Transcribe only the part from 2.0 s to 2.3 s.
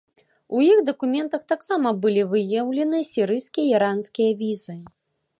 былі